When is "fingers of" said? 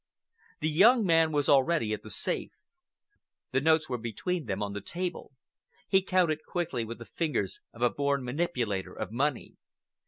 7.05-7.83